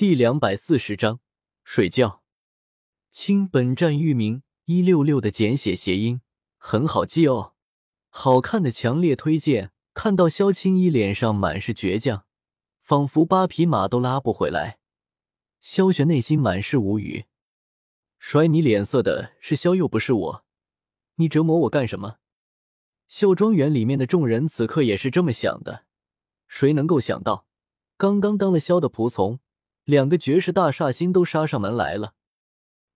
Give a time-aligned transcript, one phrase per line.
[0.00, 1.20] 第两百四十章
[1.62, 2.22] 睡觉。
[3.10, 6.22] 亲，本站域名一六六的简写谐音，
[6.56, 7.52] 很好记哦。
[8.08, 9.72] 好看的强烈推荐。
[9.92, 12.24] 看到萧青衣脸上满是倔强，
[12.80, 14.78] 仿佛八匹马都拉不回来。
[15.60, 17.26] 萧玄内心满是无语。
[18.18, 20.44] 甩你脸色的是萧，又不是我，
[21.16, 22.16] 你折磨我干什么？
[23.06, 25.84] 秀庄园里面的众人此刻也是这么想的。
[26.48, 27.44] 谁能够想到，
[27.98, 29.40] 刚刚当了萧的仆从，
[29.90, 32.14] 两个绝世大煞星都杀上门来了。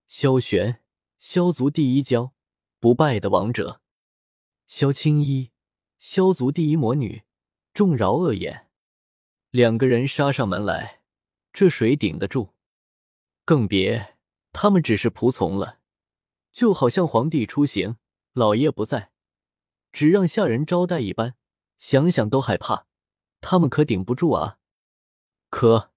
[0.07, 0.81] 萧玄，
[1.19, 2.31] 萧族第一骄，
[2.79, 3.81] 不败的王者。
[4.69, 5.51] 萧青衣。
[5.99, 7.25] 萧族第一魔女，
[7.73, 8.69] 众饶恶眼，
[9.51, 11.01] 两个人杀上门来，
[11.53, 12.51] 这谁顶得住？
[13.45, 14.15] 更别
[14.53, 15.81] 他们只是仆从了，
[16.53, 17.97] 就好像皇帝出行，
[18.35, 19.11] 老爷不在，
[19.91, 21.35] 只让下人招待一般，
[21.77, 22.87] 想想都害怕。
[23.41, 24.59] 他们可顶不住啊！
[25.51, 25.93] 可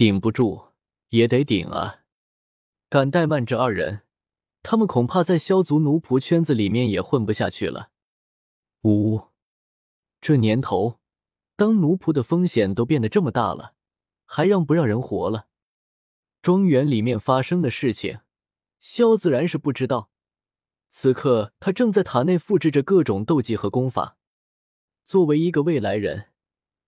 [0.00, 0.68] 顶不住
[1.10, 2.04] 也得顶啊！
[2.88, 4.00] 敢怠慢这二人，
[4.62, 7.90] 他们恐怕在萧族奴仆圈子里面也混不下去了。
[8.80, 9.28] 呜呜，
[10.18, 11.00] 这年头，
[11.54, 13.74] 当奴仆的风险都变得这么大了，
[14.24, 15.48] 还让不让人活了？
[16.40, 18.20] 庄园里面发生的事情，
[18.78, 20.10] 萧自然是不知道。
[20.88, 24.16] 此刻他正在塔内复制着各种斗技和功法。
[25.04, 26.30] 作为一个未来人，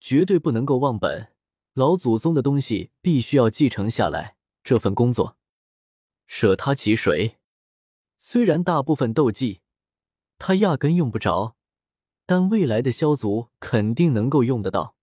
[0.00, 1.31] 绝对不能够忘本，
[1.74, 4.36] 老祖宗的东西必须要继承下来。
[4.64, 5.36] 这份工作，
[6.26, 7.38] 舍他其谁？
[8.18, 9.60] 虽然大部分斗技，
[10.38, 11.56] 他压根用不着。
[12.24, 14.96] 但未来的萧族肯定能够用得到。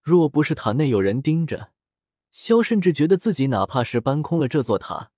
[0.00, 1.72] 若不是塔内有人盯着，
[2.30, 5.10] 萧甚至觉得自己哪怕是搬空了这座塔，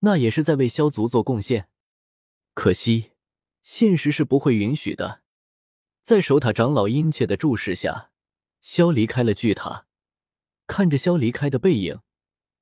[0.00, 1.68] 那也是在为萧族做贡献。
[2.54, 3.12] 可惜，
[3.62, 5.22] 现实是不会允许的。
[6.02, 8.10] 在守塔长老殷切的注视下，
[8.60, 9.86] 萧离开了巨塔。
[10.68, 11.98] 看着萧离开的背影，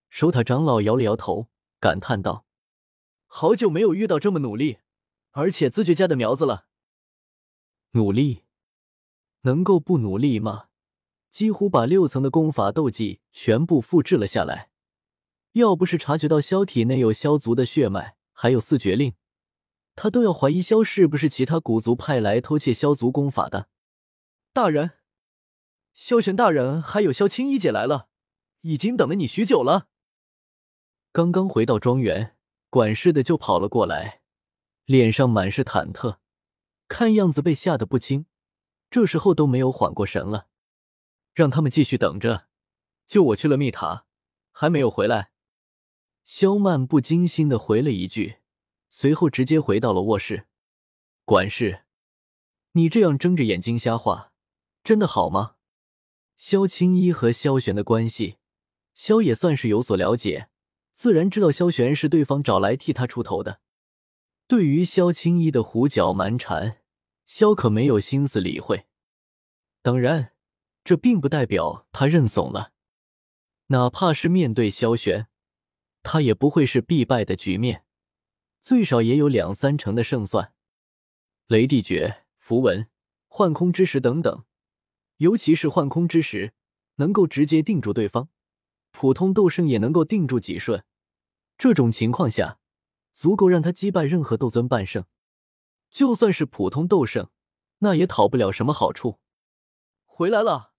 [0.09, 2.47] 守塔长老摇了摇头，感叹道
[3.27, 4.79] ：“好久没有遇到这么努力，
[5.33, 6.67] 而且自觉家的苗子了。”
[7.93, 8.45] 努力，
[9.43, 10.69] 能够不努力吗？
[11.31, 14.71] 几乎把六层的功法斗技全部复制了下来。
[15.53, 19.15] 要不是察觉到萧体内有萧族的血脉，还有四绝令，
[19.95, 23.69] 他都要怀疑萧是不是其他古族派来偷窃萧族功法的。
[24.53, 24.93] 大人，
[25.97, 28.09] 萧玄大人还有萧青衣姐来了，
[28.61, 29.89] 已经等了你许久了。
[31.11, 32.37] 刚刚回到庄园，
[32.69, 34.21] 管事的就跑了过来，
[34.85, 36.19] 脸上满是忐忑。
[36.87, 38.27] 看样子被吓得不轻，
[38.91, 40.49] 这时候都没有缓过神了。
[41.33, 42.47] 让他们继续等着，
[43.09, 44.05] 就我去了密塔，
[44.53, 45.31] 还没有回来。
[46.25, 48.37] 萧漫不经心的回了一句，
[48.91, 50.47] 随后直接回到了卧室。
[51.25, 51.85] 管事，
[52.73, 54.35] 你这样睁着眼睛瞎话，
[54.85, 55.56] 真的好吗？
[56.37, 58.37] 萧青衣和萧玄的关系，
[58.95, 60.49] 萧也算是有所了解，
[60.93, 63.61] 自然知道萧玄是对方找来替他出头的。
[64.47, 66.79] 对于萧青衣的胡搅蛮缠，
[67.25, 68.87] 萧可没有心思理会。
[69.83, 70.33] 当然，
[70.85, 72.73] 这并不代表他认怂了。
[73.69, 75.27] 哪怕是面对萧玄，
[76.03, 77.85] 他也不会是必败的局面，
[78.61, 80.53] 最少也有两三成的胜算。
[81.49, 82.89] 雷帝诀、符文、
[83.27, 84.45] 幻空之石等等，
[85.17, 86.53] 尤其是幻空之时，
[86.97, 88.29] 能够直接定住对方。
[88.91, 90.85] 普通斗圣也能够定住几瞬。
[91.59, 92.59] 这种情况下。
[93.17, 95.07] 足够让他击败任何斗尊半圣，
[95.89, 97.31] 就算是普通斗圣，
[97.79, 99.21] 那也讨不了什么好处。
[100.05, 100.75] 回来了，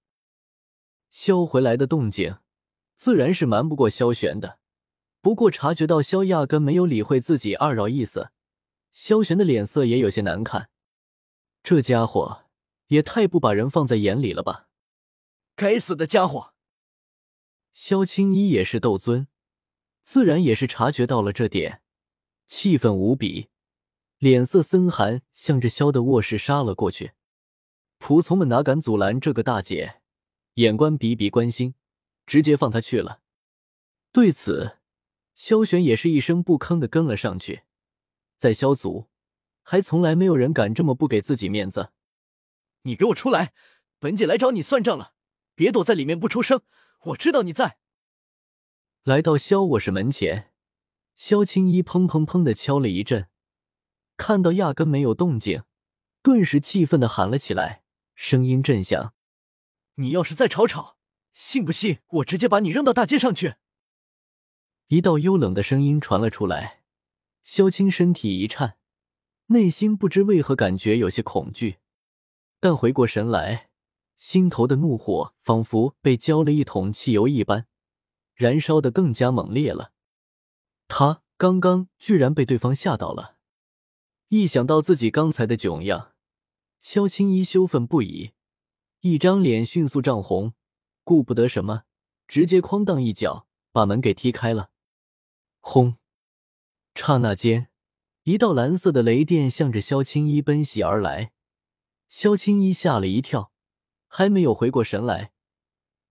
[1.09, 2.37] 萧回来的动静，
[2.95, 4.59] 自然是瞒不过萧玄的。
[5.19, 8.29] 不过察觉到萧压根没有理会自己二绕意思，
[8.91, 10.69] 萧玄的脸色也有些难看。
[11.63, 12.43] 这家伙
[12.87, 14.67] 也太不把人放在眼里了吧！
[15.55, 16.53] 该死的家伙！
[17.73, 19.27] 萧青衣也是斗尊，
[20.01, 21.81] 自然也是察觉到了这点。
[22.47, 23.49] 气愤无比，
[24.19, 27.11] 脸色森寒，向着萧的卧室杀了过去。
[27.99, 30.01] 仆从们哪敢阻拦这个大姐？
[30.53, 31.75] 眼观鼻，鼻关心，
[32.25, 33.21] 直接放他去了。
[34.11, 34.77] 对此，
[35.35, 37.63] 萧玄也是一声不吭的跟了上去。
[38.37, 39.07] 在萧族，
[39.61, 41.91] 还从来没有人敢这么不给自己面子。
[42.87, 43.53] 你给我出来！
[43.99, 45.13] 本姐来找你算账了，
[45.53, 46.61] 别躲在里面不出声。
[47.07, 47.77] 我知道你在。
[49.03, 50.53] 来到萧卧室门前。
[51.15, 53.27] 萧青衣砰砰砰的敲了一阵，
[54.15, 55.63] 看到压根没有动静，
[56.21, 57.83] 顿时气愤的喊了起来，
[58.15, 59.13] 声音震响
[59.95, 60.97] ：“你要是再吵吵，
[61.33, 63.55] 信不信我直接把你扔到大街上去？”
[64.87, 66.83] 一道幽冷的声音传了出来，
[67.41, 68.77] 萧青身体一颤，
[69.47, 71.79] 内心不知为何感觉有些恐惧，
[72.59, 73.69] 但回过神来，
[74.15, 77.67] 心头的怒火仿佛被浇了一桶汽油一般，
[78.33, 79.91] 燃烧的更加猛烈了。
[80.87, 83.37] 他刚刚居然被对方吓到了，
[84.29, 86.13] 一想到自己刚才的囧样，
[86.79, 88.31] 萧青衣羞愤不已，
[89.01, 90.53] 一张脸迅速涨红，
[91.03, 91.83] 顾不得什么，
[92.27, 94.71] 直接哐当一脚把门给踢开了。
[95.59, 95.97] 轰！
[96.95, 97.67] 刹那间，
[98.23, 101.33] 一道蓝色的雷电向着萧青衣奔袭而来。
[102.07, 103.51] 萧青衣吓了一跳，
[104.07, 105.31] 还没有回过神来，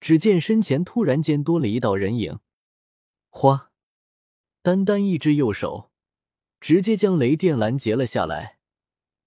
[0.00, 2.38] 只见身前突然间多了一道人影。
[3.28, 3.72] 花，
[4.62, 5.90] 单单一只右手，
[6.60, 8.58] 直接将雷电拦截了下来。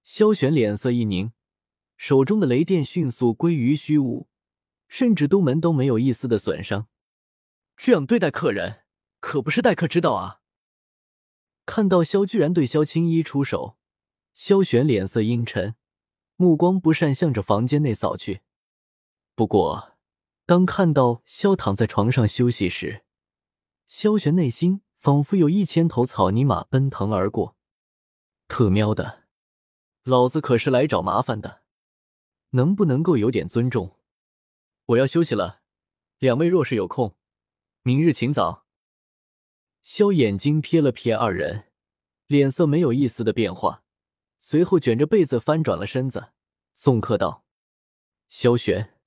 [0.04, 1.34] 萧玄脸色一凝，
[1.98, 4.28] 手中的雷电迅速归于虚无，
[4.88, 6.88] 甚至东门都没有一丝的损伤。
[7.76, 8.84] 这样对待客人，
[9.20, 10.42] 可不是待客之道啊！
[11.66, 13.78] 看到萧居然对萧青衣出手，
[14.34, 15.76] 萧玄脸色阴沉。
[16.42, 18.40] 目光不善向着房间内扫去，
[19.36, 19.98] 不过
[20.46, 23.04] 当看到萧躺在床上休息时，
[23.88, 27.58] 萧玄内心仿佛有一千头草泥马奔腾而过。
[28.48, 29.26] 特喵的，
[30.04, 31.64] 老子可是来找麻烦的，
[32.52, 33.98] 能不能够有点尊重？
[34.86, 35.60] 我要休息了，
[36.20, 37.18] 两位若是有空，
[37.84, 38.66] 明日请早。
[39.84, 41.66] 萧眼睛瞥了瞥二人，
[42.28, 43.84] 脸色没有一丝的变化。
[44.40, 46.32] 随后卷着被子翻转了身子，
[46.74, 47.46] 送客道
[48.30, 48.98] ：“萧玄，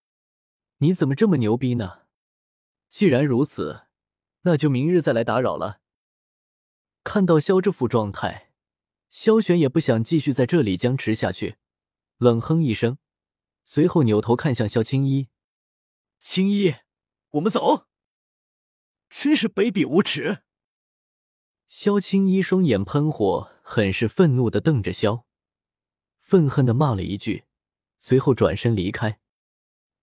[0.79, 2.03] 你怎么这么牛逼呢？
[2.89, 3.87] 既然如此，
[4.43, 5.81] 那就明日再来打扰了。”
[7.03, 8.53] 看到萧这副状态，
[9.09, 11.57] 萧玄也不想继续在这里僵持下去，
[12.19, 12.99] 冷哼一声，
[13.65, 15.29] 随后扭头看向萧青衣
[16.21, 16.75] ：“青衣，
[17.31, 17.89] 我们走。”
[19.11, 20.43] 真是卑鄙无耻！
[21.75, 23.51] 萧青衣双眼喷火。
[23.63, 25.25] 很是愤怒的瞪着萧，
[26.19, 27.45] 愤恨的骂了一句，
[27.97, 29.21] 随后转身离开。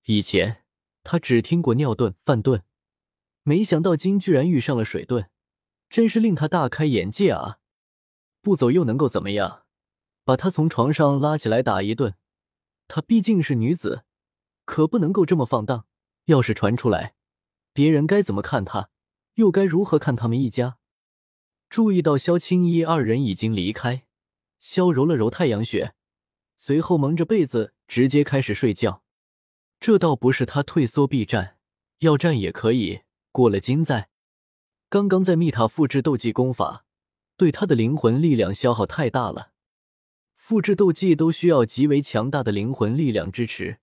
[0.05, 0.63] 以前
[1.03, 2.63] 他只听过尿遁、饭遁，
[3.43, 5.27] 没想到今居然遇上了水遁，
[5.91, 7.59] 真是令他大开眼界啊！
[8.41, 9.65] 不走又能够怎么样？
[10.23, 12.15] 把他从床上拉起来打一顿？
[12.87, 14.03] 她毕竟是女子，
[14.65, 15.85] 可不能够这么放荡。
[16.25, 17.13] 要是传出来，
[17.71, 18.89] 别人该怎么看他？
[19.35, 20.78] 又该如何看他们一家？
[21.69, 24.03] 注意到萧青衣二人已经离开，
[24.59, 25.93] 萧揉了揉太阳穴，
[26.57, 29.03] 随后蒙着被子直接开始睡觉。
[29.79, 31.57] 这倒不是他退缩避战，
[31.99, 33.01] 要战也可以。
[33.31, 34.09] 过了今在，
[34.89, 36.85] 刚刚在密塔复制斗技功法，
[37.37, 39.51] 对他的灵魂力量消耗太大了。
[40.35, 43.77] 复制斗技都需要极为强大的灵魂力量支持，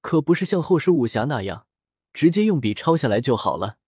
[0.00, 1.66] 可不是像后世武侠那样，
[2.12, 3.78] 直接用笔抄下来就好了。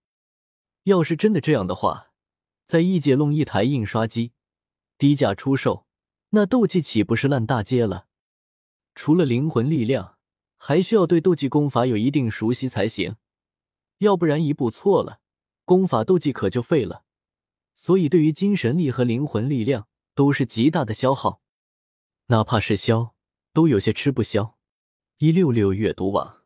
[0.83, 2.11] 要是真的这样的话，
[2.67, 4.33] 在异界弄一台印刷机，
[4.97, 5.87] 低价出售，
[6.31, 8.07] 那斗技岂不是烂大街了？
[8.93, 10.17] 除了灵魂力量，
[10.57, 13.15] 还需要对斗技功法有一定熟悉才行，
[13.99, 15.21] 要不然一步错了，
[15.63, 17.05] 功法斗技可就废了。
[17.73, 21.41] 所以，对于精神力和灵魂力量都是极大的消耗，
[22.25, 23.15] 哪怕是消，
[23.53, 24.57] 都有些吃不消。
[25.19, 26.36] 一六六阅读网。